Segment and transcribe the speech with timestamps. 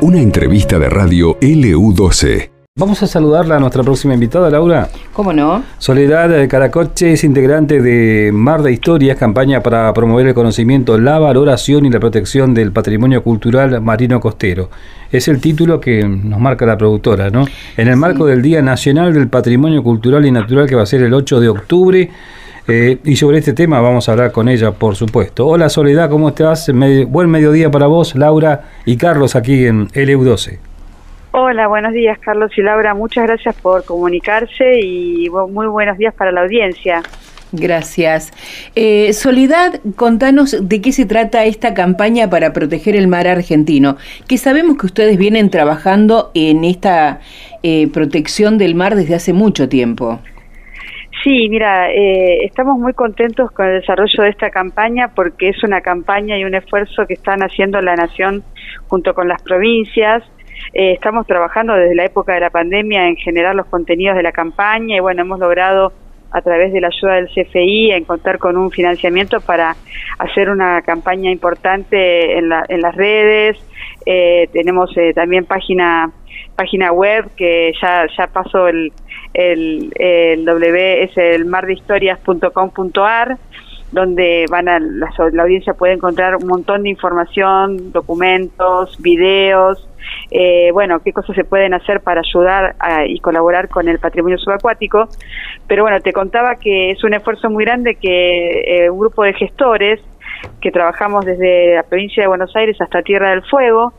[0.00, 2.50] Una entrevista de radio LU12.
[2.74, 4.88] Vamos a saludarla a nuestra próxima invitada, Laura.
[5.12, 5.62] ¿Cómo no?
[5.76, 11.84] Soledad Caracoche es integrante de Mar de Historias, campaña para promover el conocimiento, la valoración
[11.84, 14.70] y la protección del patrimonio cultural marino costero.
[15.10, 17.44] Es el título que nos marca la productora, ¿no?
[17.76, 21.02] En el marco del Día Nacional del Patrimonio Cultural y Natural que va a ser
[21.02, 22.10] el 8 de octubre.
[22.68, 25.46] Eh, y sobre este tema vamos a hablar con ella, por supuesto.
[25.46, 26.70] Hola Soledad, ¿cómo estás?
[27.08, 30.58] buen mediodía para vos, Laura y Carlos aquí en LU12.
[31.32, 36.30] Hola, buenos días Carlos y Laura, muchas gracias por comunicarse y muy buenos días para
[36.30, 37.02] la audiencia.
[37.52, 38.32] Gracias.
[38.74, 44.38] Eh, Soledad, contanos de qué se trata esta campaña para proteger el mar argentino, que
[44.38, 47.20] sabemos que ustedes vienen trabajando en esta
[47.62, 50.20] eh, protección del mar desde hace mucho tiempo.
[51.22, 55.80] Sí, mira, eh, estamos muy contentos con el desarrollo de esta campaña porque es una
[55.80, 58.42] campaña y un esfuerzo que están haciendo la Nación
[58.88, 60.24] junto con las provincias
[60.74, 64.32] eh, estamos trabajando desde la época de la pandemia en generar los contenidos de la
[64.32, 65.92] campaña y bueno, hemos logrado
[66.30, 69.76] a través de la ayuda del CFI en contar con un financiamiento para
[70.18, 73.58] hacer una campaña importante en, la, en las redes.
[74.06, 76.10] Eh, tenemos eh, también página
[76.56, 78.92] página web que ya ya pasó el
[79.34, 83.38] el, el w es el mardehistorias.com.ar
[83.92, 89.86] donde van a la, audiencia puede encontrar un montón de información, documentos, videos,
[90.30, 92.74] eh, bueno, qué cosas se pueden hacer para ayudar
[93.06, 95.08] y colaborar con el patrimonio subacuático.
[95.68, 99.34] Pero bueno, te contaba que es un esfuerzo muy grande que eh, un grupo de
[99.34, 100.00] gestores
[100.60, 103.92] que trabajamos desde la provincia de Buenos Aires hasta Tierra del Fuego,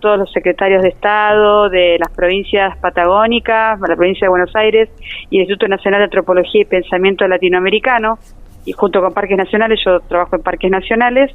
[0.00, 4.88] todos los secretarios de Estado de las provincias patagónicas, la provincia de Buenos Aires
[5.30, 8.18] y el Instituto Nacional de Antropología y Pensamiento Latinoamericano,
[8.64, 11.32] y junto con Parques Nacionales, yo trabajo en Parques Nacionales,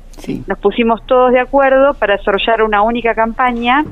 [0.48, 3.84] nos pusimos todos de acuerdo para desarrollar una única campaña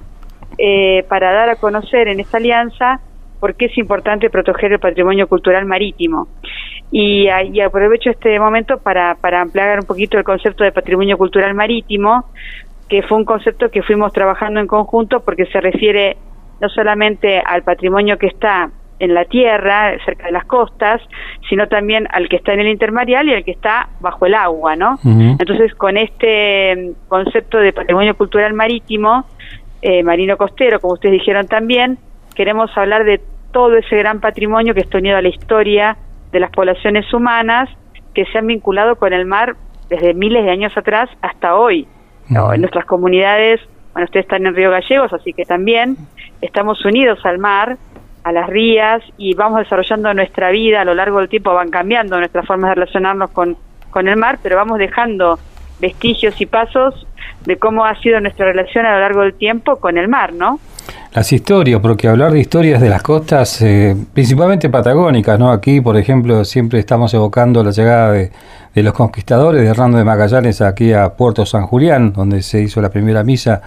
[0.57, 2.99] eh, para dar a conocer en esta alianza
[3.39, 6.27] por qué es importante proteger el patrimonio cultural marítimo.
[6.91, 11.55] Y, y, aprovecho este momento para, para ampliar un poquito el concepto de patrimonio cultural
[11.55, 12.25] marítimo,
[12.91, 16.17] que fue un concepto que fuimos trabajando en conjunto porque se refiere
[16.59, 18.69] no solamente al patrimonio que está
[18.99, 21.01] en la tierra, cerca de las costas,
[21.49, 24.75] sino también al que está en el intermareal y al que está bajo el agua,
[24.75, 24.99] ¿no?
[25.05, 29.23] Entonces, con este concepto de patrimonio cultural marítimo,
[29.81, 31.97] eh, marino costero, como ustedes dijeron también,
[32.35, 33.21] queremos hablar de
[33.53, 35.95] todo ese gran patrimonio que está unido a la historia
[36.33, 37.69] de las poblaciones humanas
[38.13, 39.55] que se han vinculado con el mar
[39.87, 41.87] desde miles de años atrás hasta hoy.
[42.31, 43.59] En nuestras comunidades,
[43.93, 45.97] bueno, ustedes están en Río Gallegos, así que también
[46.39, 47.77] estamos unidos al mar,
[48.23, 52.17] a las rías y vamos desarrollando nuestra vida a lo largo del tiempo, van cambiando
[52.17, 53.57] nuestras formas de relacionarnos con,
[53.89, 55.39] con el mar, pero vamos dejando
[55.81, 57.05] vestigios y pasos
[57.45, 60.59] de cómo ha sido nuestra relación a lo largo del tiempo con el mar, ¿no?
[61.13, 65.51] Las historias, porque hablar de historias de las costas, eh, principalmente patagónicas, ¿no?
[65.51, 68.31] Aquí, por ejemplo, siempre estamos evocando la llegada de,
[68.75, 72.89] los conquistadores de Hernando de Magallanes aquí a Puerto San Julián, donde se hizo la
[72.89, 73.61] primera misa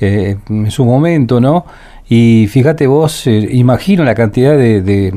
[0.00, 1.66] eh, en su momento, ¿no?
[2.08, 5.12] Y fíjate vos, eh, imagino la cantidad de,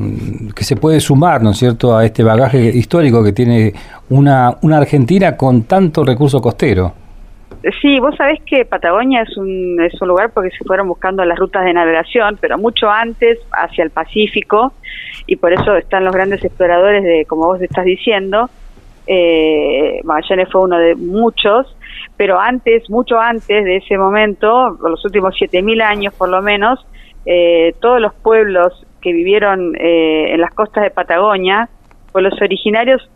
[0.55, 3.73] que se puede sumar, ¿no es cierto?, a este bagaje histórico que tiene
[4.09, 7.06] una Argentina con tanto recurso costero.
[7.81, 11.38] Sí, vos sabés que Patagonia es un, es un lugar porque se fueron buscando las
[11.38, 14.74] rutas de navegación, pero mucho antes hacia el Pacífico,
[15.25, 18.50] y por eso están los grandes exploradores de, como vos estás diciendo,
[19.08, 21.75] eh, Magallanes fue uno de muchos,
[22.16, 26.85] pero antes, mucho antes de ese momento, los últimos 7.000 años por lo menos,
[27.25, 31.69] eh, todos los pueblos que vivieron eh, en las costas de Patagonia,
[32.12, 33.09] pueblos originarios,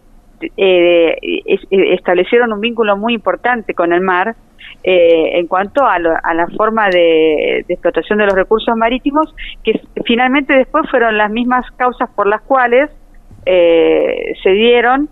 [0.58, 1.18] eh,
[1.70, 4.36] establecieron un vínculo muy importante con el mar
[4.84, 11.18] en cuanto a, la forma de, explotación de los recursos marítimos, que finalmente después fueron
[11.18, 12.90] las mismas causas por las cuales
[13.44, 15.10] se dieron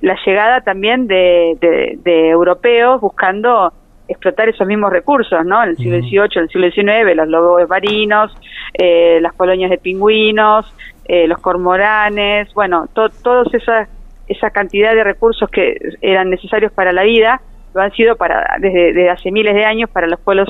[0.00, 1.58] la llegada también de,
[2.04, 3.72] europeos buscando
[4.08, 5.62] explotar esos mismos recursos, ¿no?
[5.62, 8.34] En el siglo XVIII, en el siglo XIX, los lobos marinos,
[8.74, 10.66] eh, las colonias de pingüinos,
[11.04, 13.88] eh, los cormoranes, bueno, to todos esa,
[14.32, 17.40] esa cantidad de recursos que eran necesarios para la vida,
[17.74, 20.48] lo han sido para desde, hace miles de años para los pueblos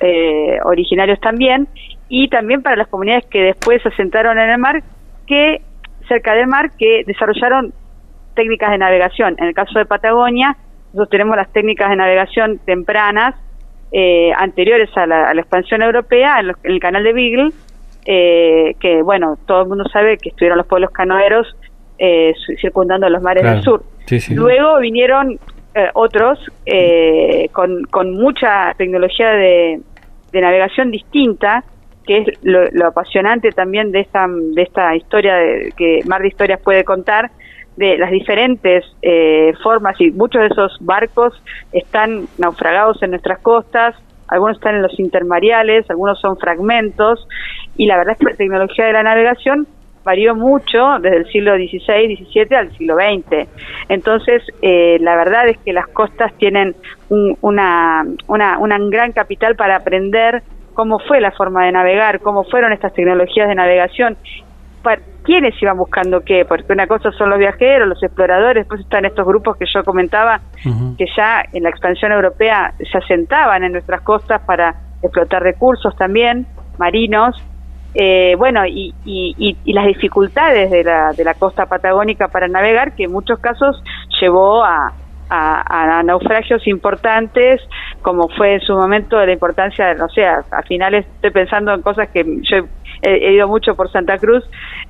[0.00, 1.68] eh, originarios también,
[2.08, 4.82] y también para las comunidades que después se asentaron en el mar,
[5.26, 5.62] que
[6.08, 7.72] cerca del mar, que desarrollaron
[8.34, 9.36] técnicas de navegación.
[9.38, 10.56] En el caso de Patagonia,
[10.92, 13.34] nosotros tenemos las técnicas de navegación tempranas,
[13.92, 17.52] eh, anteriores a la, expansión europea, en, el canal de Beagle,
[18.06, 21.56] eh, que bueno, todo el mundo sabe que estuvieron los pueblos canoeros
[21.98, 23.82] eh, circundando los mares del sur.
[24.30, 25.38] Luego vinieron
[25.74, 29.80] eh, otros eh, con, con mucha tecnología de,
[30.32, 31.64] de navegación distinta,
[32.06, 36.60] que es lo, apasionante también de esta, de esta historia de, que Mar de Historias
[36.60, 37.30] puede contar,
[37.76, 41.32] de las diferentes eh, formas y muchos de esos barcos
[41.72, 43.96] están naufragados en nuestras costas,
[44.28, 47.26] algunos están en los intermareales, algunos son fragmentos
[47.76, 49.66] y la verdad es que la tecnología de la navegación
[50.04, 53.48] varió mucho desde el siglo XVI, XVII al siglo XX.
[53.88, 56.76] Entonces, eh, la verdad es que las costas tienen
[57.08, 60.42] una, una, una gran capital para aprender
[60.74, 64.16] cómo fue la forma de navegar, cómo fueron estas tecnologías de navegación,
[64.82, 69.06] para, quiénes iban buscando qué, porque una cosa son los viajeros, los exploradores, después están
[69.06, 70.40] estos grupos que yo comentaba,
[70.98, 76.46] que ya en la expansión europea se asentaban en nuestras costas para explotar recursos también
[76.78, 77.42] marinos,
[77.94, 82.94] eh, bueno, y, y, y, las dificultades de la, de la costa patagónica para navegar,
[82.96, 83.80] que en muchos casos
[84.20, 84.92] llevó a,
[85.30, 87.60] a, naufragios importantes,
[88.02, 91.72] como fue en su momento de la importancia, de, no sé, a, finales estoy pensando
[91.72, 92.66] en cosas que yo
[93.02, 94.44] he, ido mucho por Santa Cruz,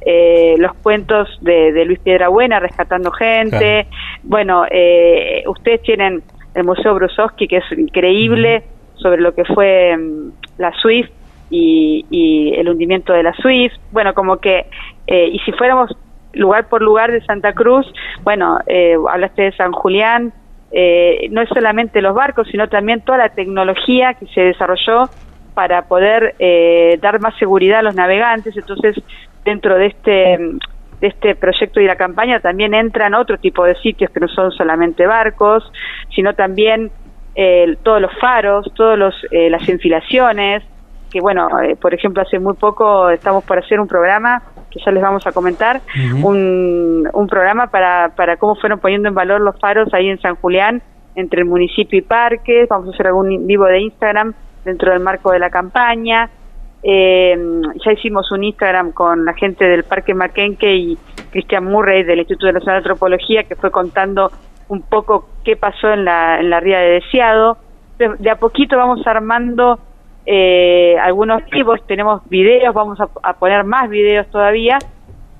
[0.05, 3.87] eh, los cuentos de, de, Luis Piedrabuena rescatando gente,
[4.23, 6.23] bueno, eh, ustedes tienen
[6.55, 8.65] el Museo Brusowski, que es increíble,
[8.97, 11.11] sobre lo que fue mm, la Swift
[11.51, 14.67] y, y, el hundimiento de la Swift, bueno, como que,
[15.07, 15.95] eh, y si fuéramos
[16.33, 17.87] lugar por lugar de Santa Cruz,
[18.23, 20.33] bueno, eh, hablaste de San Julián,
[20.73, 25.09] eh, no es solamente los barcos, sino también toda la tecnología que se desarrolló
[25.55, 28.57] para poder eh, dar más seguridad a los navegantes.
[28.57, 28.97] Entonces,
[29.45, 30.39] dentro de este
[31.01, 34.53] de este proyecto y la campaña también entran otro tipo de sitios que no son
[34.53, 35.71] solamente barcos,
[36.15, 36.91] sino también
[37.35, 40.63] eh, todos los faros, todos los eh, las enfilaciones,
[41.15, 44.91] que bueno, eh, por ejemplo, hace muy poco estamos por hacer un programa que ya
[44.91, 45.81] les vamos a comentar,
[46.25, 50.35] un, un programa para, para cómo fueron poniendo en valor los faros ahí en San
[50.35, 50.83] Julián,
[51.15, 54.35] entre el municipio y parques, vamos a hacer algún vivo de Instagram
[54.65, 56.29] dentro del marco de la campaña,
[56.83, 57.39] eh,
[57.85, 60.99] ya hicimos un Instagram con la gente del Parque Maquenque y
[61.31, 64.33] Cristian Murray del Instituto Nacional de Antropología que fue contando
[64.67, 67.59] un poco qué pasó en la, en la ría de Deseado.
[68.19, 69.79] de a poquito vamos armando
[70.27, 74.79] eh, algunos vivos, tenemos videos, vamos a, poner más videos todavía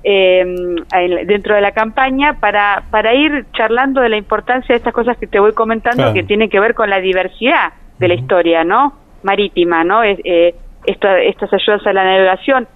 [0.03, 0.45] eh,
[1.25, 5.25] dentro de la campaña para, para ir charlando de la importancia de estas cosas que
[5.25, 8.93] te voy comentando que tienen que ver con la diversidad de la historia, ¿no?
[9.23, 10.03] Marítima, ¿no?
[10.03, 10.53] Eh,
[10.85, 12.67] estas ayudas a la navegación,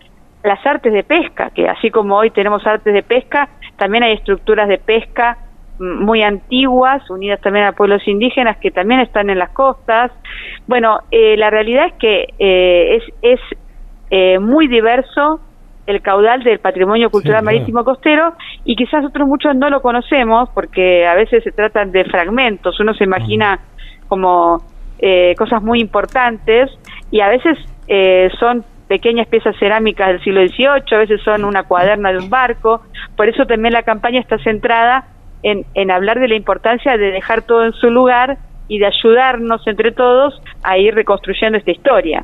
[0.44, 4.68] las artes de pesca, que así como hoy tenemos artes de pesca, también hay estructuras
[4.68, 5.38] de pesca
[5.80, 10.12] muy antiguas, unidas también a pueblos indígenas que también están en las costas.
[10.68, 13.40] Bueno, eh, la realidad es que eh, es, es
[14.12, 15.40] eh, muy diverso
[15.88, 21.08] el caudal del patrimonio cultural marítimo costero y quizás otros muchos no lo conocemos porque
[21.08, 23.60] a veces se tratan de fragmentos, uno se imagina
[24.08, 24.62] como
[25.38, 26.70] cosas muy importantes
[27.10, 27.58] y a veces
[28.40, 32.82] son pequeñas piezas cerámicas del siglo XVIII, a veces son una cuaderna de un barco,
[33.16, 35.06] por eso también la campaña está centrada
[35.44, 38.38] en, en hablar de la importancia de dejar todo en su lugar
[38.70, 42.24] y de ayudarnos entre todos a ir reconstruyendo esta historia.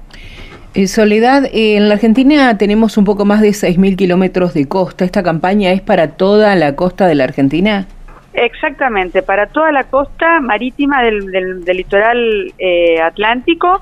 [0.76, 5.04] Eh, Soledad, eh, en la Argentina tenemos un poco más de 6.000 kilómetros de costa.
[5.06, 7.88] ¿Esta campaña es para toda la costa de la Argentina?
[8.34, 11.32] Exactamente, para toda la costa marítima del,
[11.64, 13.82] del, litoral eh, atlántico.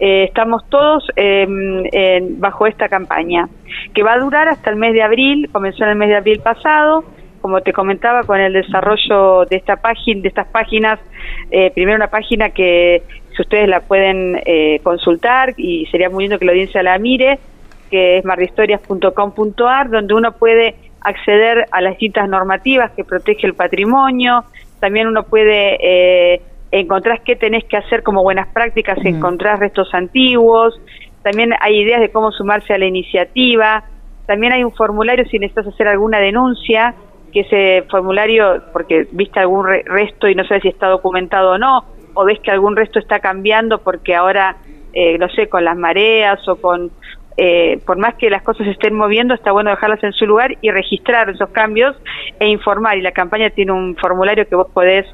[0.00, 1.84] estamos todos em,
[2.40, 3.48] bajo esta campaña,
[3.94, 6.40] que va a durar hasta el mes de abril, comenzó en el mes de abril
[6.40, 7.04] pasado
[7.42, 11.00] como te comentaba, con el desarrollo de esta página, de estas páginas,
[11.50, 13.02] eh, primero una página que
[13.36, 17.38] si ustedes la pueden eh, consultar y sería muy lindo que la audiencia la mire,
[17.90, 24.44] que es marhistorias.com.ar, donde uno puede acceder a las distintas normativas que protege el patrimonio,
[24.80, 30.80] también uno puede eh, encontrar qué tenés que hacer como buenas prácticas, encontrar restos antiguos,
[31.22, 33.84] también hay ideas de cómo sumarse a la iniciativa,
[34.26, 36.94] también hay un formulario si necesitas hacer alguna denuncia,
[37.32, 41.84] que ese formulario, porque viste algún resto y no sabes si está documentado o no,
[42.14, 44.56] o ves que algún resto está cambiando porque ahora,
[44.92, 46.90] eh, no sé, con las mareas o con,
[47.36, 50.56] eh, por más que las cosas se estén moviendo, está bueno dejarlas en su lugar
[50.60, 51.96] y registrar esos cambios
[52.38, 52.98] e informar.
[52.98, 55.06] Y la campaña tiene un formulario que vos podés,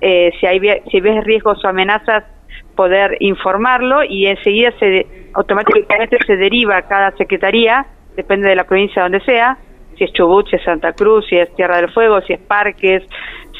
[0.00, 2.24] eh, si, hay, si ves riesgos o amenazas,
[2.74, 9.02] poder informarlo y enseguida se automáticamente se deriva a cada secretaría, depende de la provincia
[9.02, 9.58] donde sea,
[9.96, 13.02] si es Chubut, si es Santa Cruz, si es Tierra del Fuego, si es Parques,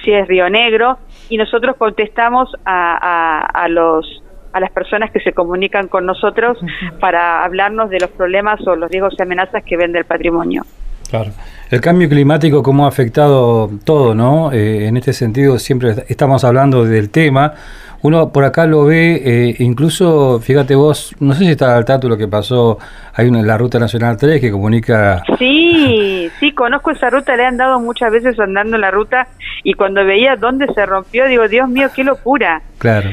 [0.05, 5.33] si es Río Negro, y nosotros contestamos a, a, los a las personas que se
[5.33, 6.59] comunican con nosotros
[7.00, 10.62] para hablarnos de los problemas o los riesgos y amenazas que ven del patrimonio.
[11.09, 11.33] Claro.
[11.71, 14.53] El cambio climático, cómo ha afectado todo, ¿no?
[14.53, 17.55] Eh, en este sentido, siempre estamos hablando del tema.
[18.03, 22.09] Uno por acá lo ve, eh, incluso, fíjate vos, no sé si está al tanto
[22.09, 22.79] lo que pasó,
[23.15, 25.25] hay una en la Ruta Nacional 3 que comunica...
[25.39, 29.27] Sí, sí, conozco esa ruta, le han dado muchas veces andando en la ruta
[29.65, 32.63] y cuando veía dónde se rompió, digo, Dios mío, qué locura.
[32.79, 33.11] Claro.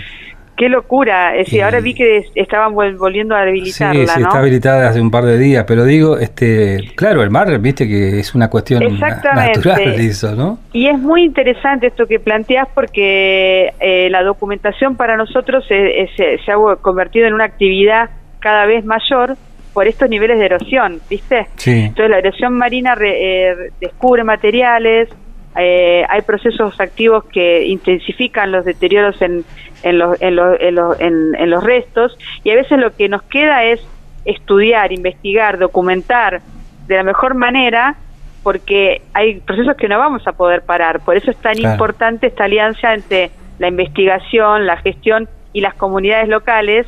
[0.56, 1.36] Qué locura.
[1.36, 5.10] Es decir, ahora vi que estaban volviendo a habilitarla, Sí, sí, está habilitada hace un
[5.10, 10.00] par de días, pero digo, este, claro, el mar, viste que es una cuestión natural
[10.00, 10.60] eso, ¿no?
[10.72, 16.08] Y es muy interesante esto que planteas porque eh, la documentación para nosotros se,
[16.48, 19.36] ha convertido en una actividad cada vez mayor
[19.74, 21.48] por estos niveles de erosión, ¿viste?
[21.56, 21.86] Sí.
[21.86, 25.10] Entonces la erosión marina eh, descubre materiales,
[25.56, 29.46] eh, hay procesos activos que intensifican los deterioros en,
[29.84, 33.80] en, los, en, los, en, los restos y a veces lo que nos queda es
[34.26, 36.42] estudiar, investigar, documentar
[36.88, 37.96] de la mejor manera
[38.42, 41.00] porque hay procesos que no vamos a poder parar.
[41.02, 46.28] Por eso es tan importante esta alianza entre la investigación, la gestión y las comunidades
[46.28, 46.88] locales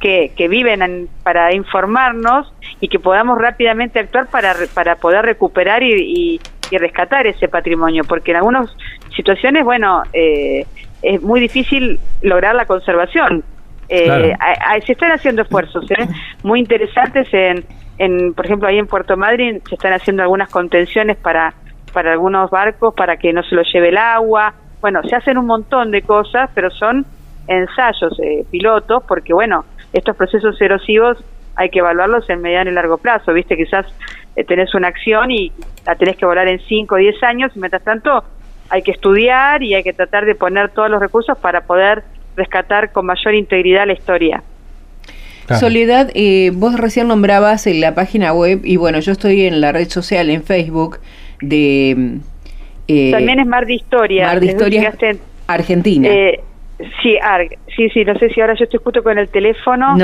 [0.00, 5.92] que, que viven para informarnos y que podamos rápidamente actuar para, para poder recuperar y,
[5.94, 6.40] y
[6.70, 8.74] rescatar ese patrimonio, porque en algunas
[9.14, 10.66] situaciones, bueno, eh,
[11.02, 13.44] es muy difícil lograr la conservación.
[13.88, 14.34] Eh,
[14.86, 16.08] se están haciendo esfuerzos ¿eh?
[16.42, 17.64] muy interesantes en,
[17.98, 21.52] en, por ejemplo, ahí en Puerto Madryn se están haciendo algunas contenciones para,
[21.92, 24.54] para algunos barcos para que no se lo lleve el agua.
[24.80, 27.04] Bueno, se hacen un montón de cosas, pero son
[27.48, 28.18] ensayos
[28.50, 31.22] pilotos, porque bueno, estos procesos erosivos
[31.56, 33.56] hay que evaluarlos en mediano y largo plazo, ¿viste?
[33.56, 35.52] Quizás eh, tenés una acción y
[35.86, 38.24] la tenés que volar en 5 o 10 años y mientras tanto
[38.70, 42.02] hay que estudiar y hay que tratar de poner todos los recursos para poder
[42.36, 44.42] rescatar con mayor integridad la historia.
[45.58, 49.72] Soledad, eh, vos recién nombrabas en la página web y bueno, yo estoy en la
[49.72, 51.00] red social, en Facebook,
[51.40, 52.18] de...
[52.88, 54.26] Eh, También es Mar de Historia.
[54.26, 54.94] Mar de Historia
[55.46, 56.08] Argentina.
[56.08, 56.40] Eh,
[57.02, 57.18] Sí,
[57.76, 59.96] sí, sí, no sé si ahora yo estoy justo con el teléfono,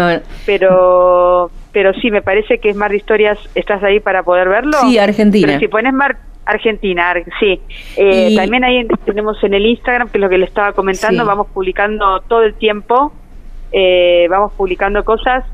[0.46, 4.78] pero pero sí, me parece que es Mar de Historias, ¿estás ahí para poder verlo?
[4.80, 5.46] Sí, Argentina.
[5.46, 7.60] Pero si pones Mar Argentina, sí.
[7.96, 11.48] Eh, También ahí tenemos en el Instagram, que es lo que le estaba comentando, vamos
[11.52, 13.12] publicando todo el tiempo,
[13.70, 15.44] eh, vamos publicando cosas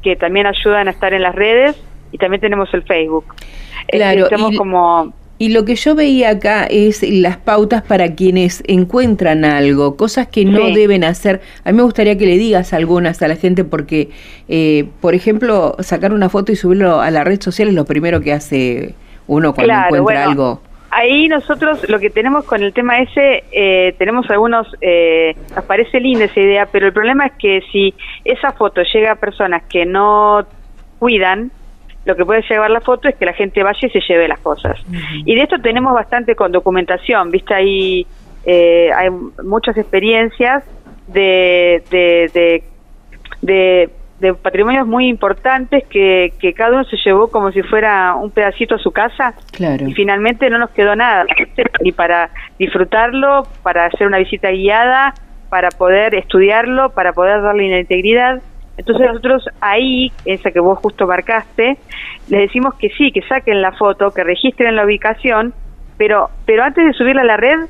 [0.00, 3.34] que también ayudan a estar en las redes y también tenemos el Facebook.
[3.88, 9.44] Claro, estamos como y lo que yo veía acá es las pautas para quienes encuentran
[9.44, 11.40] algo, cosas que no deben hacer.
[11.64, 14.10] A mí me gustaría que le digas algunas a la gente porque,
[14.48, 18.20] eh, por ejemplo, sacar una foto y subirlo a la red social es lo primero
[18.20, 18.94] que hace
[19.26, 20.60] uno cuando encuentra algo.
[20.90, 25.98] Ahí nosotros lo que tenemos con el tema ese, eh, tenemos algunos, eh, nos parece
[25.98, 27.92] linda esa idea, pero el problema es que si
[28.24, 30.46] esa foto llega a personas que no
[31.00, 31.50] cuidan,
[32.04, 34.40] lo que puede llevar la foto es que la gente vaya y se lleve las
[34.40, 34.78] cosas.
[35.24, 37.54] Y de esto tenemos bastante con documentación, ¿viste?
[37.54, 38.06] Ahí
[38.44, 39.08] eh, hay
[39.42, 40.64] muchas experiencias
[41.06, 42.62] de, de,
[43.42, 48.30] de, de, patrimonios muy importantes que, que cada uno se llevó como si fuera un
[48.30, 49.86] pedacito a su casa claro.
[49.86, 51.26] y finalmente no nos quedó nada,
[51.82, 55.12] ni para disfrutarlo, para hacer una visita guiada,
[55.50, 58.42] para poder estudiarlo, para poder darle una integridad
[58.76, 61.78] entonces nosotros ahí, esa que vos justo marcaste,
[62.28, 65.54] les decimos que sí, que saquen la foto, que registren la ubicación,
[65.96, 67.60] pero pero antes de subirla a la red,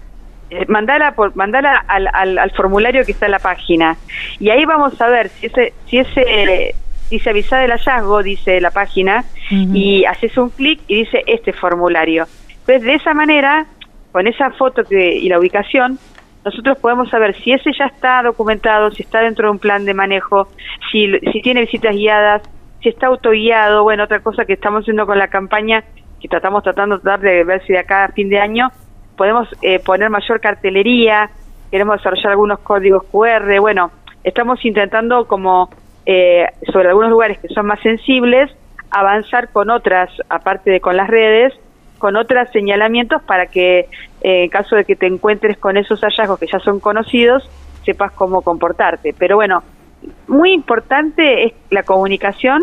[0.50, 3.96] eh, mandala, por, mandala al, al, formulario que está en la página.
[4.38, 6.74] Y ahí vamos a ver si ese, si ese
[7.10, 12.26] dice avisar del hallazgo, dice la página, y haces un clic y dice este formulario.
[12.50, 13.66] Entonces de esa manera,
[14.10, 15.98] con esa foto que, y la ubicación,
[16.44, 19.94] nosotros podemos saber si ese ya está documentado, si está dentro de un plan de
[19.94, 20.48] manejo,
[20.92, 21.10] si,
[21.42, 22.42] tiene visitas guiadas,
[22.82, 23.82] si está autoguiado.
[23.82, 25.84] Bueno, otra cosa que estamos haciendo con la campaña,
[26.20, 28.70] que tratamos tratando de ver si de acá a fin de año
[29.16, 31.30] podemos eh, poner mayor cartelería,
[31.70, 33.60] queremos desarrollar algunos códigos QR.
[33.60, 33.90] Bueno,
[34.22, 35.70] estamos intentando como
[36.04, 38.50] eh, sobre algunos lugares que son más sensibles,
[38.90, 41.54] avanzar con otras, aparte de con las redes,
[42.04, 43.78] con otros señalamientos para que
[44.20, 47.48] eh, en caso de que te encuentres con esos hallazgos que ya son conocidos,
[47.82, 49.14] sepas cómo comportarte.
[49.18, 49.62] Pero bueno,
[50.28, 52.62] muy importante es la comunicación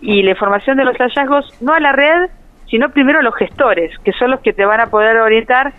[0.00, 2.28] y la información de los hallazgos, no a la red,
[2.68, 5.72] sino primero a los gestores, que son los que te van a poder orientar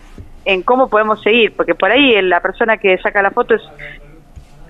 [0.46, 3.62] en cómo podemos seguir, porque por ahí la persona que saca la foto es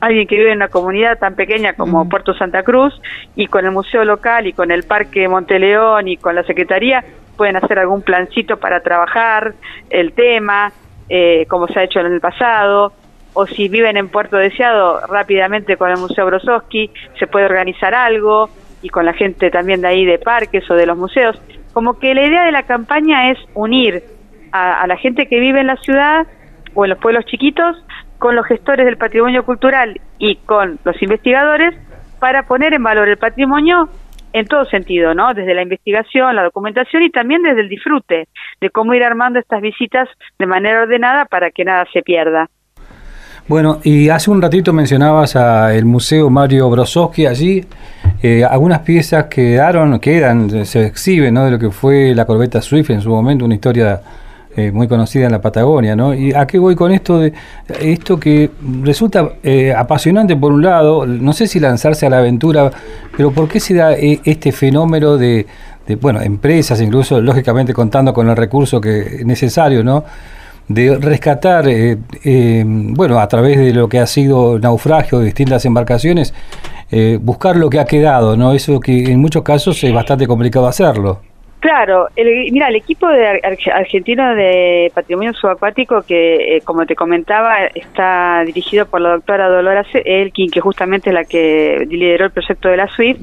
[0.00, 3.00] alguien que vive en una comunidad tan pequeña como Puerto Santa Cruz
[3.37, 7.04] y con el museo local y con el Parque Monteleón y con la Secretaría
[7.38, 9.54] pueden hacer algún plancito para trabajar
[9.88, 10.73] el tema,
[11.09, 12.92] eh, como se ha hecho en el pasado,
[13.33, 18.50] o si viven en Puerto Deseado, rápidamente con el Museo Brosowski se puede organizar algo
[18.83, 21.40] y con la gente también de ahí de parques o de los museos,
[21.73, 24.02] como que la idea de la campaña es unir
[24.52, 26.26] a, la gente que vive en la ciudad
[26.75, 27.76] o en los pueblos chiquitos
[28.18, 31.75] con los gestores del patrimonio cultural y con los investigadores
[32.18, 33.88] para poner en valor el patrimonio
[34.32, 35.35] en todo sentido, ¿no?
[35.35, 38.28] Desde la investigación, la documentación y también desde el disfrute
[38.61, 40.08] de cómo ir armando estas visitas
[40.38, 42.49] de manera ordenada para que nada se pierda.
[43.49, 47.64] Bueno, y hace un ratito mencionabas a el Museo Mario Brosowski allí.
[48.23, 51.47] Eh, algunas piezas quedaron, quedan, se exhiben, ¿no?
[51.47, 54.02] De lo que fue la corbeta Swift en su momento, una historia
[54.59, 56.15] eh, muy conocida en la Patagonia, ¿no?
[56.15, 57.19] ¿Y a qué voy con esto?
[57.19, 57.33] de
[57.81, 58.50] Esto que
[58.83, 62.71] resulta eh, apasionante por un lado, no sé si lanzarse a la aventura,
[63.17, 65.47] pero ¿por qué se da este fenómeno de,
[65.87, 70.05] de, bueno, empresas, incluso lógicamente contando con el recurso que necesario, ¿no?
[70.69, 75.65] de rescatar, eh, eh, bueno, a través de lo que ha sido naufragio de distintas
[75.65, 76.35] embarcaciones,
[76.91, 78.53] eh, buscar lo que ha quedado, ¿no?
[78.53, 81.21] Eso que en muchos casos es bastante complicado hacerlo.
[81.61, 83.43] Claro, el, mira, el equipo de
[83.75, 89.88] argentino de patrimonio subacuático que, eh, como te comentaba, está dirigido por la doctora Dolores
[89.93, 93.21] Elkin, que justamente es la que lideró el proyecto de la SWIFT,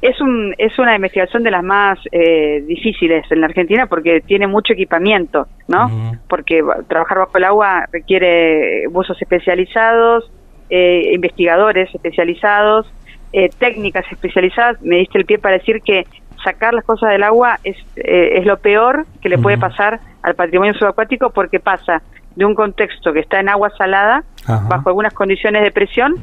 [0.00, 4.46] es, un, es una investigación de las más eh, difíciles en la Argentina porque tiene
[4.46, 6.18] mucho equipamiento, ¿no?
[6.26, 10.32] Porque trabajar bajo el agua requiere buzos especializados,
[10.70, 12.90] eh, investigadores especializados,
[13.58, 14.80] técnicas especializadas.
[14.80, 16.06] Me diste el pie para decir que
[16.44, 20.34] sacar las cosas del agua es, eh, es lo peor que le puede pasar al
[20.34, 22.02] patrimonio subacuático porque pasa
[22.36, 24.24] de un contexto que está en agua salada,
[24.68, 26.16] bajo algunas condiciones de presión,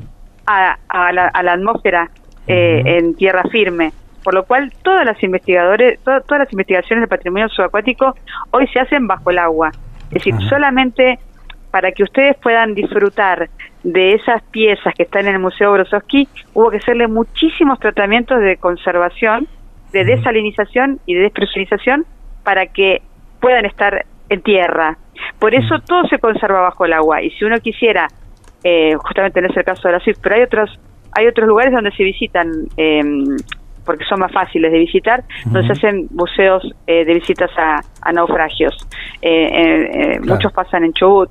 [0.45, 2.09] a, a, la, atmósfera
[2.47, 3.93] eh, en tierra firme.
[4.23, 8.15] Por lo cual todas las investigadores, todas las investigaciones del patrimonio subacuático
[8.51, 9.71] hoy se hacen bajo el agua.
[10.05, 11.19] Es decir, solamente
[11.71, 13.49] para que ustedes puedan disfrutar
[13.83, 18.57] de esas piezas que están en el Museo Brosowski, hubo que hacerle muchísimos tratamientos de
[18.57, 19.47] conservación
[19.91, 22.05] de desalinización y de despresurización
[22.43, 23.01] para que
[23.39, 24.97] puedan estar en tierra.
[25.39, 28.07] Por eso todo se conserva bajo el agua y si uno quisiera,
[28.63, 30.79] eh, justamente en ese caso de la SWIFT, pero hay otros,
[31.13, 33.25] hay otros lugares donde se visitan, em,
[33.85, 38.75] porque son más fáciles de visitar, donde se hacen museos eh, de visitas a, naufragios.
[39.21, 41.29] Eh, muchos pasan en Chubut.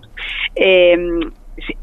[0.54, 1.20] Em,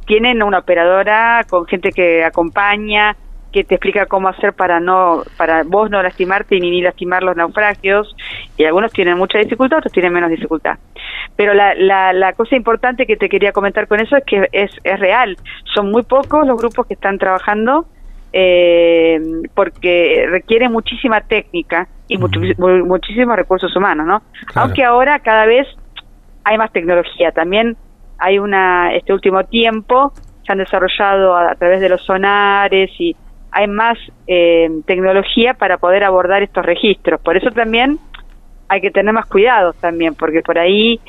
[0.05, 3.15] tienen una operadora con gente que acompaña,
[3.51, 7.35] que te explica cómo hacer para no para vos no lastimarte ni, ni lastimar los
[7.35, 8.15] naufragios
[8.57, 10.77] y algunos tienen mucha dificultad otros tienen menos dificultad.
[11.35, 14.71] Pero la, la, la cosa importante que te quería comentar con eso es que es,
[14.83, 15.37] es real.
[15.75, 17.85] Son muy pocos los grupos que están trabajando
[18.33, 19.19] eh,
[19.53, 24.21] porque requiere muchísima técnica y muchísimos recursos humanos no
[24.55, 25.67] aunque ahora cada vez
[26.43, 27.31] hay más tecnología.
[27.31, 27.75] También
[28.17, 30.13] hay una este último tiempo
[30.47, 33.15] se han desarrollado a través de los sonares y
[33.51, 37.19] hay más eh, tecnología para poder abordar estos registros.
[37.21, 37.99] Por eso también
[38.69, 40.99] hay que tener más cuidado también, porque por ahí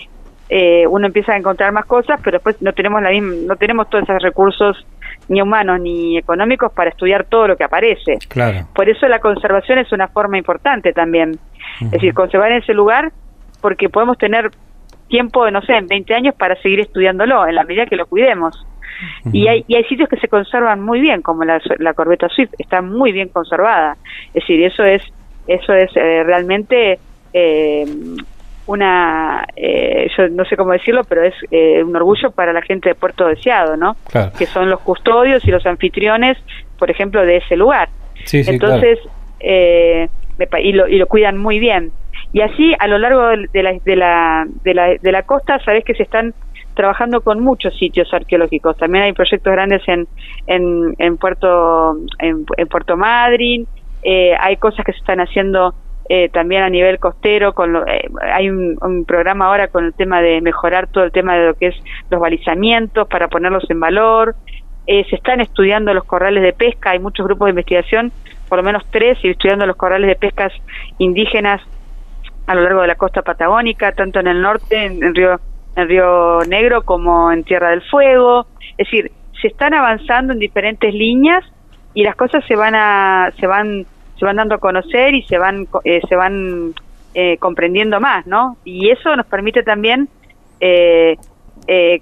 [0.49, 3.91] eh, uno empieza a encontrar más cosas, pero después no tenemos la misma, no tenemos
[3.91, 4.87] todos esos recursos
[5.29, 8.19] ni humanos ni económicos para estudiar todo lo que aparece.
[8.29, 8.67] Claro.
[8.75, 11.39] Por eso la conservación es una forma importante también.
[11.81, 13.13] Es decir, conservar en ese lugar
[13.61, 14.51] porque podemos tener
[15.09, 18.67] tiempo, no sé, en 20 años para seguir estudiándolo, en la medida que lo cuidemos
[19.33, 22.53] y, hay, y hay sitios que se conservan muy bien, como la, la corbeta Swift,
[22.59, 23.97] está muy bien conservada.
[24.29, 25.03] Es decir, eso es,
[25.47, 26.99] eso es eh, realmente
[27.33, 27.87] eh,
[28.67, 31.35] una, eh, yo no sé cómo decirlo, pero es
[31.85, 33.97] un orgullo para la gente de Puerto Deseado, ¿no?
[34.37, 36.37] Que son los custodios y los anfitriones,
[36.79, 37.89] por ejemplo, de ese lugar.
[38.33, 38.99] Entonces,
[39.41, 41.93] y, lo, y lo cuidan muy bien.
[42.33, 45.83] Y así, a lo largo de la, de la, de la, de la costa, sabes
[45.85, 46.35] que se están
[46.79, 48.77] trabajando con muchos sitios arqueológicos.
[48.77, 50.07] También hay proyectos grandes en,
[50.47, 53.67] en, en Puerto en, Puerto Madryn.
[54.05, 55.75] Eh, hay cosas que se están haciendo
[56.09, 57.53] eh, también a nivel costero.
[57.53, 61.47] Con eh, hay un, programa ahora con el tema de mejorar todo el tema de
[61.49, 61.75] lo que es
[62.11, 64.37] los balizamientos para ponerlos en valor.
[64.87, 66.91] se están estudiando los corrales de pesca.
[66.91, 68.13] Hay muchos grupos de investigación,
[68.49, 70.53] por lo menos tres, y estudiando los corrales de pescas
[70.99, 71.61] indígenas
[72.47, 75.41] a lo largo de la costa patagónica, tanto en el norte, en, en Río
[75.77, 78.47] en Río Negro como en Tierra del Fuego.
[78.77, 81.45] Es decir, se están avanzando en diferentes líneas
[81.95, 83.87] y las cosas se van a se van
[84.19, 86.75] se van dando a conocer y se van eh, se van
[87.15, 88.57] eh, comprendiendo más, ¿no?
[88.65, 90.09] Y eso nos permite también
[90.61, 91.17] eh,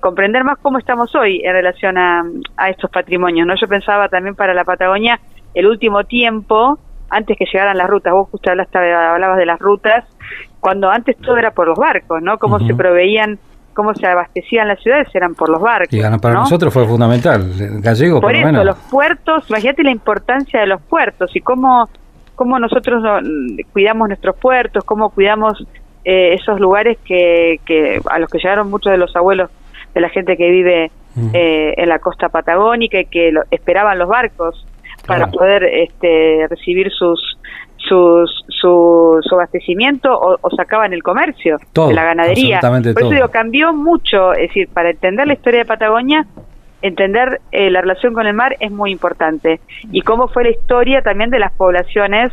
[0.00, 2.24] comprender más cómo estamos hoy en relación a,
[2.57, 3.55] a, estos patrimonios, ¿no?
[3.61, 5.18] Yo pensaba también para la Patagonia
[5.55, 6.79] el último tiempo
[7.11, 8.12] antes que llegaran las rutas.
[8.12, 10.05] Vos justo hablaste, hablabas de las rutas
[10.61, 12.38] cuando antes todo era por los barcos, ¿no?
[12.38, 13.38] Cómo se proveían
[13.76, 15.92] cómo se abastecían las ciudades eran por los barcos.
[15.92, 20.66] Y para nosotros fue fundamental, gallego por, por eso, los puertos, imagínate la importancia de
[20.66, 21.88] los puertos y cómo
[22.34, 23.02] cómo nosotros
[23.72, 25.66] cuidamos nuestros puertos, cómo cuidamos
[26.04, 29.50] eh, esos lugares que, que a los que llegaron muchos de los abuelos
[29.94, 30.90] de la gente que vive
[31.32, 34.66] eh, en la costa patagónica y que esperaban los barcos
[35.06, 37.38] para poder este, recibir sus
[37.88, 42.61] sus, su, abastecimiento o, sacaban el comercio de la ganadería.
[42.61, 46.27] Por eso digo, cambió mucho, es decir, para entender la historia de Patagonia,
[46.83, 49.61] entender eh, la relación con el mar es muy importante.
[49.92, 52.33] Y cómo fue la historia también de las poblaciones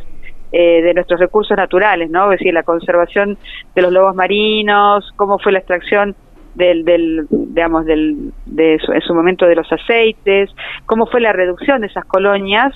[0.52, 2.32] eh, de nuestros recursos naturales, ¿no?
[2.32, 3.38] Es decir, la conservación
[3.76, 6.16] de los lobos marinos, cómo fue la extracción
[6.56, 10.52] del, del digamos, del, de en su momento de los aceites,
[10.86, 12.72] cómo fue la reducción de esas colonias,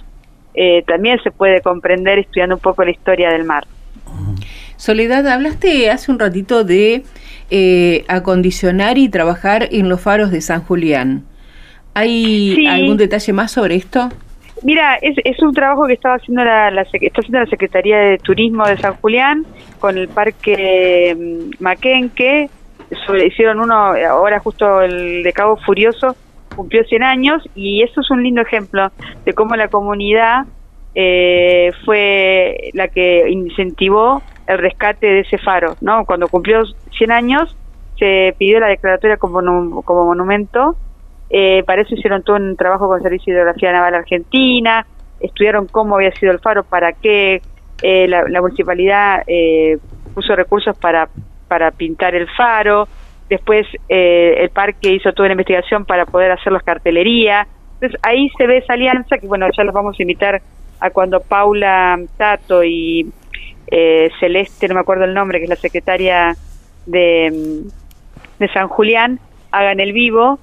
[0.59, 3.65] eh, también se puede comprender estudiando un poco la historia del mar.
[4.75, 7.03] Soledad, hablaste hace un ratito de
[7.51, 11.25] eh, acondicionar y trabajar en los faros de San Julián.
[11.93, 14.09] ¿Hay algún detalle más sobre esto?
[14.63, 18.17] Mira, es, es un trabajo que estaba haciendo la, la, está haciendo la Secretaría de
[18.17, 19.45] Turismo de San Julián
[19.79, 22.49] con el Parque mm, Maquenque.
[23.25, 26.15] hicieron uno, ahora justo el de Cabo Furioso,
[26.57, 28.91] cumplió 100 años y eso es un lindo ejemplo
[29.23, 30.45] de cómo la comunidad
[30.95, 36.05] eh, fue la que incentivó el rescate de ese faro, ¿no?
[36.05, 36.65] Cuando cumplió
[36.97, 37.55] 100 años
[37.99, 40.75] se pidió la declaratoria como, como monumento,
[41.29, 44.85] eh, para eso hicieron todo un trabajo con Servicio de Hidrografía Naval Argentina,
[45.19, 47.41] estudiaron cómo había sido el faro, para qué
[47.81, 49.77] eh, la, la, municipalidad eh,
[50.13, 51.09] puso recursos para,
[51.47, 52.87] para pintar el faro,
[53.29, 57.47] después eh, el parque hizo toda la investigación para poder hacer las cartelerías.
[57.75, 60.41] Entonces ahí se ve esa alianza que, bueno, ya los vamos a invitar
[60.79, 63.11] a cuando Paula Tato y
[63.67, 66.35] eh, Celeste, no me acuerdo el nombre, que es la secretaria
[66.85, 67.63] de,
[68.39, 69.19] de San Julián,
[69.51, 70.39] hagan el vivo.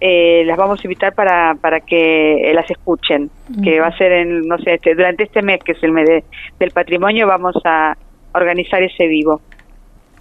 [0.00, 3.30] Eh, las vamos a invitar para, para que las escuchen,
[3.62, 6.24] que va a ser en, no sé, este, durante este mes, que es el mes
[6.58, 7.96] del patrimonio, vamos a
[8.34, 9.40] organizar ese vivo.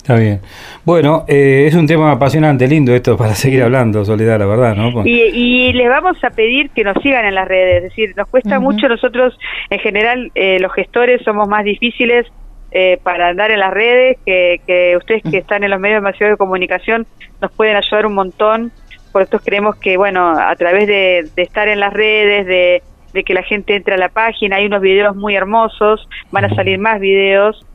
[0.04, 0.42] Está bien.
[0.84, 5.06] Bueno, eh, es un tema apasionante, lindo esto para seguir hablando, Soledad, la verdad, ¿no?
[5.06, 8.28] Y, y les vamos a pedir que nos sigan en las redes, es decir, nos
[8.28, 9.40] cuesta mucho nosotros,
[9.70, 12.28] en general, eh, los gestores somos más difíciles
[12.74, 16.26] eh, para andar en las redes, que, que ustedes que están en los medios de
[16.26, 17.08] de comunicación
[17.42, 18.74] nos pueden ayudar un montón,
[19.14, 23.24] por eso creemos que, bueno, a través de, de estar en las redes, de, de
[23.24, 26.78] que la gente entre a la página, hay unos videos muy hermosos, van a salir
[26.78, 27.66] más videos,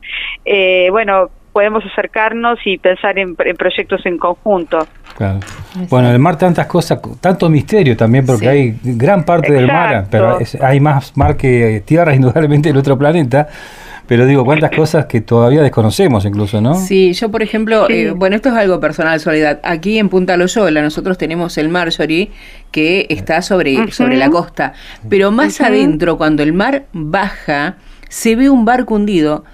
[0.45, 1.29] eh, bueno,
[1.59, 4.79] podemos acercarnos y pensar en, proyectos en conjunto.
[5.17, 5.41] Claro.
[5.89, 10.37] Bueno, el mar tantas cosas, tanto misterio también, porque hay gran parte del mar, pero
[10.61, 13.49] hay más mar que tierra indudablemente en otro planeta.
[14.07, 16.75] Pero digo, cuántas cosas que todavía desconocemos incluso, ¿no?
[16.75, 19.59] Sí, yo por ejemplo, eh, bueno, esto es algo personal, Soledad.
[19.63, 22.31] Aquí en Punta Loyola nosotros tenemos el Marjorie
[22.71, 24.71] que está sobre, sobre la costa.
[25.09, 27.75] Pero más adentro, cuando el mar baja,
[28.09, 29.45] se ve un barco hundido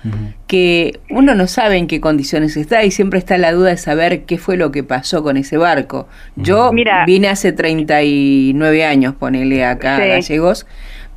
[0.48, 4.24] que uno no sabe en qué condiciones está y siempre está la duda de saber
[4.26, 6.08] qué fue lo que pasó con ese barco.
[6.36, 6.72] Yo
[7.06, 10.66] vine hace 39 años, ponele acá a Gallegos,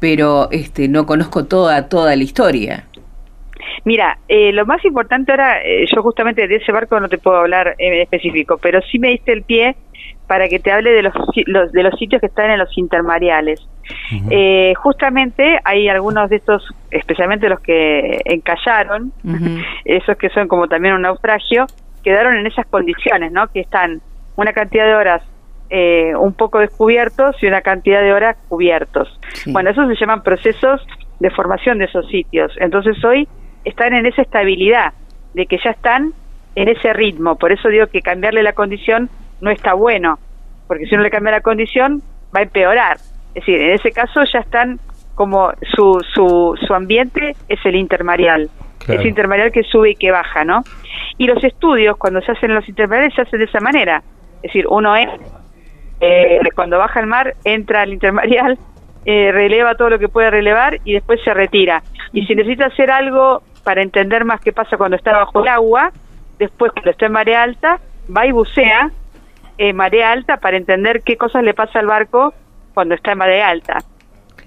[0.01, 2.85] pero este no conozco toda toda la historia.
[3.85, 7.39] Mira, eh, lo más importante ahora, eh, yo justamente de ese barco no te puedo
[7.39, 9.77] hablar en específico, pero sí me diste el pie
[10.27, 11.15] para que te hable de los,
[11.73, 13.67] de los sitios que están en los intermareales.
[14.31, 19.13] Eh, justamente hay algunos de estos, especialmente los que encallaron,
[19.85, 21.67] esos que son como también un naufragio,
[22.03, 23.49] quedaron en esas condiciones, ¿no?
[23.49, 24.01] Que están
[24.37, 25.23] una cantidad de horas
[25.71, 29.21] eh, un poco descubiertos y una cantidad de horas cubiertos.
[29.47, 30.87] Bueno, esos se llaman procesos
[31.21, 32.53] de formación de esos sitios.
[32.59, 33.29] Entonces hoy
[33.65, 34.93] están en esa estabilidad,
[35.35, 36.13] de que ya están
[36.55, 37.37] en ese ritmo.
[37.37, 40.19] Por eso digo que cambiarle la condición no está bueno,
[40.67, 42.03] porque si uno le cambia la condición
[42.35, 42.99] va a empeorar.
[43.35, 44.81] Es decir, en ese caso ya están
[45.15, 48.49] como su, su, su ambiente es el intermareal,
[48.87, 50.63] es intermareal que sube y que baja, ¿no?
[51.19, 54.03] Y los estudios, cuando se hacen los intermareales, se hacen de esa manera.
[54.37, 55.09] Es decir, uno es,
[56.01, 58.59] eh, cuando baja el mar, entra al intermareal,
[59.05, 61.83] eh, releva todo lo que puede relevar y después se retira.
[62.13, 65.91] Y si necesita hacer algo para entender más qué pasa cuando está bajo el agua,
[66.39, 67.81] después cuando está en marea alta,
[68.17, 68.91] va y bucea
[69.59, 72.33] en marea alta para entender qué cosas le pasa al barco
[72.79, 73.79] cuando está en marea alta.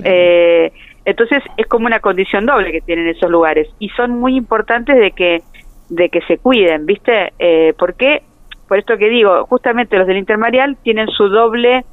[0.05, 0.71] Eh,
[1.03, 5.11] entonces es como una condición doble que tienen esos lugares y son muy importantes de
[5.11, 5.41] que
[5.89, 7.33] de que se cuiden, ¿viste?
[7.39, 8.23] Eh, porque
[8.69, 11.83] por esto que digo, justamente los del intermareal tienen su doble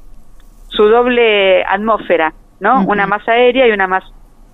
[0.69, 2.85] su doble atmósfera, ¿no?
[2.85, 4.05] Una más aérea y una más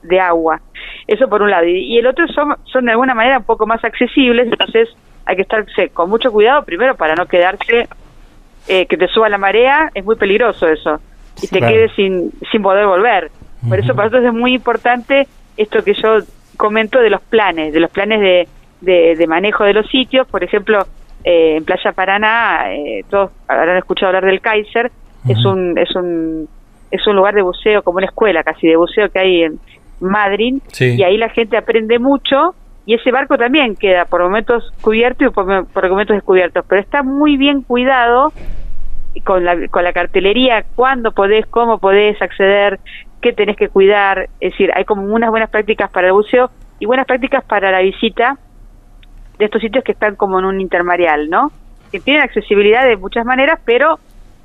[0.01, 0.61] de agua.
[1.05, 1.67] Eso por un lado.
[1.67, 4.89] Y, el otro son, son de alguna manera un poco más accesibles, entonces
[5.27, 7.87] hay que estar con mucho cuidado primero para no quedarse,
[8.67, 10.99] eh, que te suba la marea, es muy peligroso eso,
[11.45, 13.31] y te quedes sin, sin poder volver.
[13.67, 15.27] Por eso para nosotros es muy importante
[15.57, 16.17] esto que yo
[16.57, 18.19] comento de los planes, de los planes
[18.81, 20.85] de, de, manejo de los sitios, por ejemplo,
[21.23, 24.91] eh, en Playa Paraná, eh, todos habrán escuchado hablar del Kaiser,
[25.27, 26.47] es un es un
[26.91, 29.59] es un lugar de buceo como una escuela casi de buceo que hay en
[29.99, 32.53] Madrid y ahí la gente aprende mucho
[32.85, 35.45] y ese barco también queda por momentos cubierto y por,
[35.89, 38.31] momentos descubiertos, pero está muy bien cuidado
[39.21, 42.79] con la, con la cartelería, cuándo podés, cómo podés acceder,
[43.21, 46.85] qué tenés que cuidar, es decir, hay como unas buenas prácticas para el buceo y
[46.85, 48.37] buenas prácticas para la visita
[49.37, 51.51] de estos sitios que están como en un intermarial, ¿no?
[51.91, 53.99] Que tienen accesibilidad de muchas maneras, pero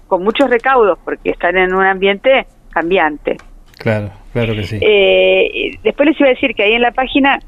[0.06, 3.36] con muchos recaudos, porque están en un ambiente cambiante.
[3.78, 4.78] Claro, claro que sí.
[4.80, 7.38] Eh, después les iba a decir que ahí en la página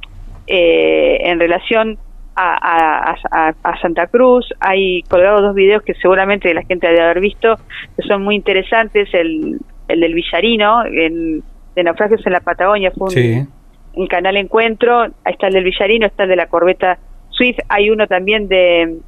[0.46, 1.98] eh, en relación
[2.36, 4.52] a, Santa Cruz.
[4.60, 7.56] Hay colgados dos videos que seguramente la gente ha de haber visto,
[7.96, 9.08] que son muy interesantes.
[9.12, 11.42] El, el del Villarino, el,
[11.74, 13.46] de naufragios en la Patagonia, fue
[13.94, 15.02] un, canal Encuentro.
[15.02, 16.98] Ahí está el del Villarino, está el de la corbeta
[17.30, 17.58] Swift.
[17.68, 18.98] Hay uno también de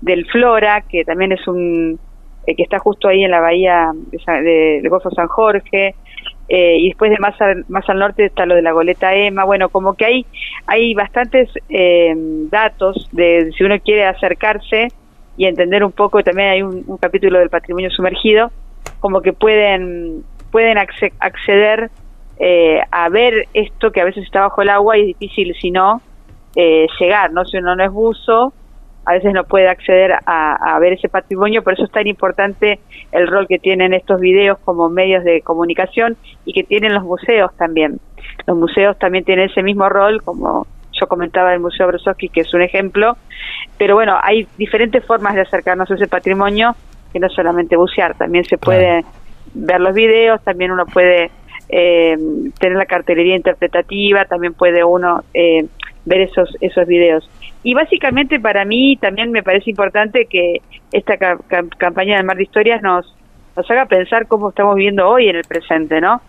[0.00, 1.98] del Flora, que también es un
[2.46, 5.94] eh, que está justo ahí en la bahía de, de, Golfo San Jorge.
[6.48, 9.44] Eh, y después de más al, más al norte está lo de la goleta Ema,
[9.44, 10.26] bueno, como que hay,
[10.66, 12.12] hay bastantes eh,
[12.50, 14.88] datos de si uno quiere acercarse
[15.36, 18.50] y entender un poco, también hay un, capítulo del patrimonio sumergido,
[19.00, 21.90] como que pueden, pueden acceder
[22.38, 25.70] eh, a ver esto que a veces está bajo el agua y es difícil si
[25.70, 26.02] no
[26.54, 27.44] llegar, ¿no?
[27.44, 28.52] Si uno no es buzo,
[29.06, 32.80] a veces no puede acceder a, ver ese patrimonio, por eso es tan importante
[33.12, 37.54] el rol que tienen estos videos como medios de comunicación y que tienen los museos
[37.56, 38.00] también.
[38.46, 42.54] Los museos también tienen ese mismo rol, como yo comentaba el Museo Brosowski, que es
[42.54, 43.16] un ejemplo,
[43.78, 46.74] pero bueno, hay diferentes formas de acercarnos a ese patrimonio,
[47.12, 49.04] que no solamente bucear, también se puede
[49.54, 51.30] ver los videos, también uno puede
[51.68, 52.16] eh,
[52.58, 55.66] tener la cartelería interpretativa, también puede uno eh,
[56.04, 57.28] ver esos, esos videos.
[57.62, 60.60] Y básicamente para mí también me parece importante que
[60.92, 61.16] esta
[61.78, 63.14] campaña del Mar de Historias nos,
[63.56, 66.20] nos haga pensar cómo estamos viviendo hoy en el presente, ¿no?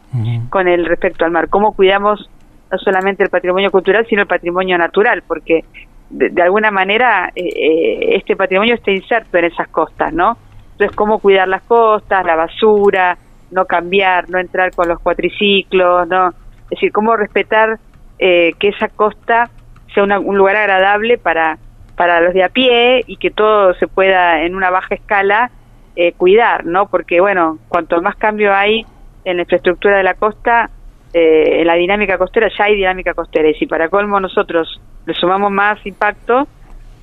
[0.49, 2.29] Con el respecto al mar, cómo cuidamos
[2.71, 5.65] no solamente el patrimonio cultural, sino el patrimonio natural, porque
[6.09, 10.37] de, alguna manera eh, eh, este patrimonio está inserto en esas costas, ¿no?
[10.73, 13.17] Entonces, cómo cuidar las costas, la basura,
[13.51, 16.29] no cambiar, no entrar con los cuatriciclos, ¿no?
[16.63, 17.79] Es decir, cómo respetar
[18.19, 19.49] eh, que esa costa
[19.95, 21.57] sea un lugar agradable para,
[21.95, 25.49] para los de a pie y que todo se pueda en una baja escala
[25.95, 26.87] eh, cuidar, ¿no?
[26.87, 28.85] Porque, bueno, cuanto más cambio hay
[29.23, 30.69] en la infraestructura de la costa,
[31.13, 33.49] eh, en la dinámica costera, ya hay dinámica costera.
[33.49, 36.47] Y si para colmo nosotros le sumamos más impacto,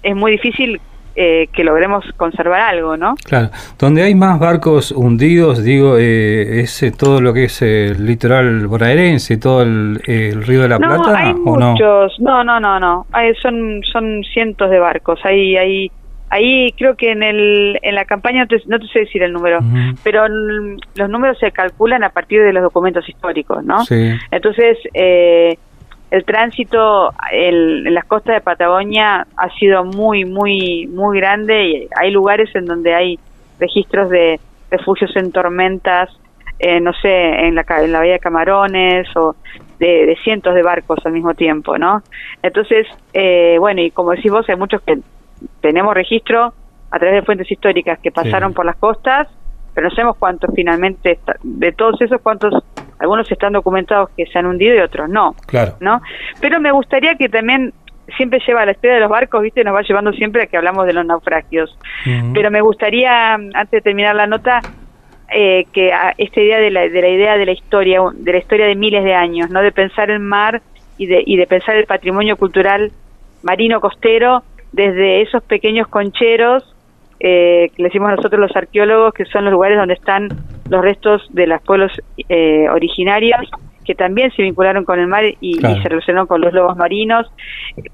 [0.02, 0.81] es muy difícil
[1.14, 3.14] eh, que logremos conservar algo, ¿no?
[3.25, 8.07] Claro, donde hay más barcos hundidos, digo, eh, es eh, todo lo que es el
[8.07, 10.96] litoral bonaerense, todo el, río de la Plata.
[10.96, 12.42] No, hay muchos, no?
[12.44, 15.20] no, no, no, Hay, son son cientos de barcos.
[15.25, 15.90] Hay, hay,
[16.31, 19.61] ahí creo que en el en la campaña no te, sé decir el número,
[20.03, 23.85] pero los números se calculan a partir de los documentos históricos, ¿no?
[23.85, 24.12] Sí.
[24.31, 25.59] Entonces eh,
[26.12, 32.11] el tránsito en las costas de Patagonia ha sido muy, muy, muy grande y hay
[32.11, 33.18] lugares en donde hay
[33.59, 34.38] registros de
[34.70, 36.11] refugios en tormentas,
[36.59, 39.37] eh, no sé, en la, en la bahía de Camarones o
[39.79, 42.03] de, cientos de barcos al mismo tiempo, ¿no?
[42.42, 44.98] Entonces, eh, bueno, y como decís vos, hay muchos que
[45.62, 46.53] tenemos registro
[46.90, 49.29] a través de fuentes históricas que pasaron por las costas,
[49.72, 52.62] pero no sabemos cuántos finalmente, de todos esos, cuántos
[53.03, 55.35] algunos están documentados que se han hundido y otros no.
[55.47, 55.75] Claro.
[55.81, 56.01] ¿no?
[56.41, 57.73] Pero me gustaría que también
[58.17, 59.65] siempre lleva a la historia de los barcos, ¿viste?
[59.65, 61.77] Nos va llevando siempre a que hablamos de los naufragios.
[62.33, 64.61] Pero me gustaría, antes de terminar la nota,
[65.35, 68.67] eh, que esta idea de la, de la idea de la historia, de la historia
[68.67, 69.62] de miles de años, ¿no?
[69.62, 70.62] De pensar el mar
[70.99, 72.93] y de, y de pensar el patrimonio cultural
[73.43, 76.72] marino costero desde esos pequeños concheros
[77.25, 80.29] eh, que le decimos nosotros los arqueólogos, que son los lugares donde están
[80.69, 81.93] los restos de los pueblos
[82.29, 83.49] eh, originarios
[83.85, 87.27] que también se vincularon con el mar y, se relacionaron con los lobos marinos,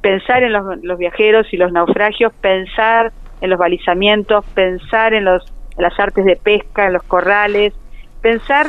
[0.03, 5.99] pensar en los, viajeros y los naufragios, pensar en los balizamientos, pensar en, los, las
[5.99, 7.73] artes de pesca, en los corrales,
[8.21, 8.67] pensar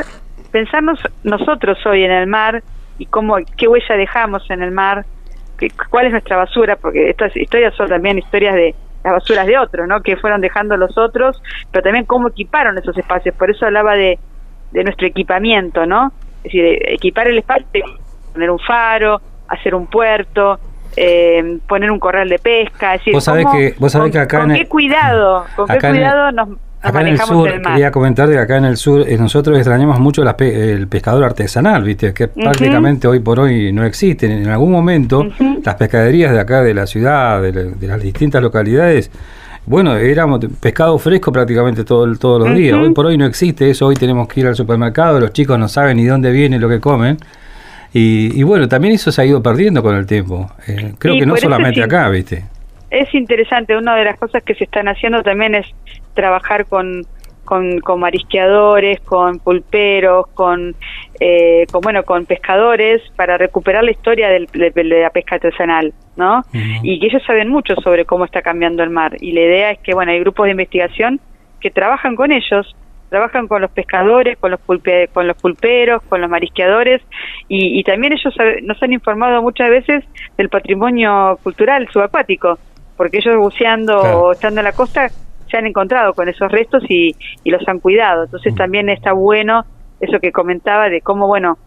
[0.52, 2.64] pensarnos nosotros hoy en el mar
[2.98, 5.06] y cómo qué huella dejamos en el mar,
[5.90, 9.88] cuál es nuestra basura, porque estas historias son también historias de las basuras de otros,
[9.88, 10.02] ¿no?
[10.02, 13.36] Que fueron dejando los otros, pero también cómo equiparon esos espacios.
[13.36, 14.20] Por eso hablaba de,
[14.72, 16.12] de nuestro equipamiento, ¿no?
[16.38, 17.86] Es decir, equipar el espacio,
[18.34, 20.60] poner un faro, hacer un puerto,
[20.96, 22.96] eh, poner un corral de pesca.
[22.96, 25.80] Es decir, vos sabés que, vos sabés con, que acá con qué cuidado, con qué
[25.80, 26.50] cuidado nos,
[26.82, 30.24] acá en el sur, quería comentar que acá en el sur eh, nosotros extrañamos mucho
[30.24, 32.14] el pescador artesanal, ¿viste?
[32.14, 34.32] Que prácticamente hoy por hoy no existen.
[34.32, 35.28] En algún momento
[35.64, 39.12] las pescaderías de acá de la ciudad, de, las distintas localidades,
[39.66, 42.78] bueno, éramos pescado fresco prácticamente todo, todos los días.
[42.78, 43.88] Hoy por hoy no existe eso.
[43.88, 46.80] Hoy tenemos que ir al supermercado, los chicos no saben ni dónde viene lo que
[46.80, 47.18] comen.
[47.92, 50.52] Y, bueno, también eso se ha ido perdiendo con el tiempo.
[50.68, 52.46] Eh, creo que no solamente acá, ¿viste?
[52.90, 55.68] Es interesante, una de las cosas que se están haciendo también es
[56.14, 57.04] trabajar con,
[57.46, 60.76] con, marisqueadores, con pulperos, con,
[61.20, 64.48] eh, con, bueno, con pescadores para recuperar la historia de,
[64.84, 66.44] la pesca artesanal, ¿no?
[66.54, 69.16] Y que ellos saben mucho sobre cómo está cambiando el mar.
[69.20, 71.20] Y la idea es que, bueno, hay grupos de investigación
[71.60, 72.76] que trabajan con ellos
[73.10, 77.02] trabajan con los pescadores, con los, pulpe, con los pulperos, con los marisqueadores
[77.48, 80.06] y, también ellos nos han informado muchas veces
[80.38, 82.60] del patrimonio cultural subacuático,
[83.00, 85.10] porque ellos buceando o estando en la costa
[85.50, 88.26] se han encontrado con esos restos y, los han cuidado.
[88.26, 88.58] Entonces mm.
[88.58, 89.64] también está bueno
[90.02, 91.58] eso que comentaba de cómo, bueno,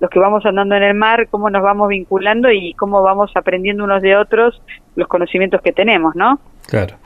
[0.00, 3.84] los que vamos andando en el mar, cómo nos vamos vinculando y cómo vamos aprendiendo
[3.84, 4.62] unos de otros
[4.96, 6.40] los conocimientos que tenemos, ¿no?
[6.66, 6.96] Claro.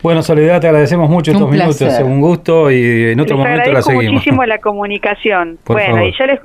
[0.00, 4.12] Bueno, Soledad, te agradecemos mucho estos minutos, un gusto y en otro momento la seguimos.
[4.12, 5.58] muchísimo la comunicación.
[5.66, 6.38] bueno, y ya les,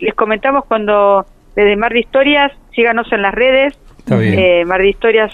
[0.00, 3.78] les, comentamos cuando desde Mar de Historias, síganos en las redes,
[4.10, 5.32] eh, Mar de Historias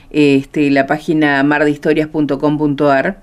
[0.10, 3.18] este, la página mardehistorias.com.ar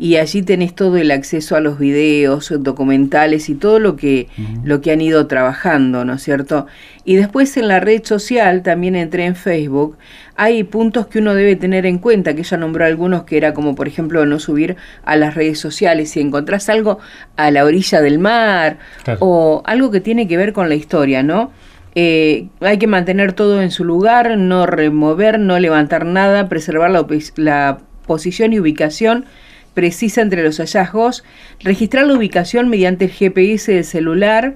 [0.00, 4.28] y allí tenés todo el acceso a los videos, documentales y todo lo que,
[4.64, 6.66] lo que han ido trabajando, ¿no es cierto?
[7.04, 9.98] Y después en la red social, también entré en Facebook,
[10.36, 13.74] hay puntos que uno debe tener en cuenta, que ella nombró algunos que era como
[13.74, 16.98] por ejemplo no subir a las redes sociales si encontrás algo
[17.36, 18.78] a la orilla del mar
[19.18, 21.52] o algo que tiene que ver con la historia, ¿no?
[21.94, 26.90] Eh, hay que mantener todo en su lugar, no remover, no levantar nada, preservar
[27.36, 29.26] la, posición y ubicación
[29.74, 31.24] precisa entre los hallazgos,
[31.60, 34.54] registrar la ubicación mediante el GPS del celular,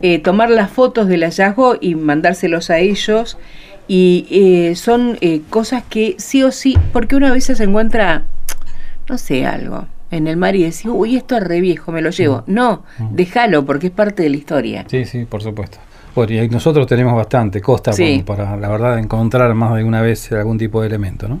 [0.00, 3.38] eh, tomar las fotos del hallazgo y mandárselos a ellos.
[3.86, 5.18] Y eh, son
[5.50, 8.24] cosas que sí o sí, porque una vez se encuentra,
[9.08, 12.10] no sé, algo en el mar y decís, uy, esto es re viejo, me lo
[12.10, 12.44] llevo.
[12.46, 12.54] Mm.
[12.54, 13.14] No, mm.
[13.14, 14.84] déjalo porque es parte de la historia.
[14.88, 15.78] Sí, sí, por supuesto.
[16.14, 17.90] Bueno, y nosotros tenemos bastante costa
[18.24, 21.40] para, la verdad, encontrar más de una vez algún tipo de elemento, ¿no?